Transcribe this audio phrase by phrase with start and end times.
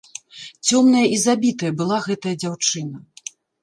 [0.69, 3.09] Цёмная і забітая была гэтая дзяўчына.